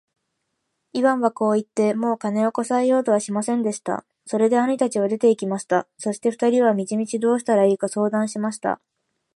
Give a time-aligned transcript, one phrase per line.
[0.93, 4.03] イワンはこう言って、もう金をこさえようとはしませんでした。
[4.25, 5.85] それで兄たちは出て行きました。
[5.99, 8.81] そして二人は道々どうしたらいいか相談しました。